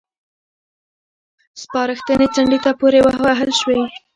[1.61, 3.79] سپارښتنې څنډې ته پورې ووهل شوې.